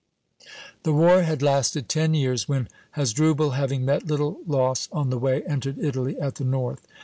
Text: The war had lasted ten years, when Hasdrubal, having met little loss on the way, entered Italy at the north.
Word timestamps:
The 0.81 0.93
war 0.93 1.21
had 1.21 1.43
lasted 1.43 1.87
ten 1.87 2.15
years, 2.15 2.49
when 2.49 2.69
Hasdrubal, 2.93 3.51
having 3.51 3.85
met 3.85 4.07
little 4.07 4.39
loss 4.47 4.89
on 4.91 5.11
the 5.11 5.19
way, 5.19 5.43
entered 5.43 5.77
Italy 5.77 6.19
at 6.19 6.33
the 6.37 6.43
north. 6.43 6.87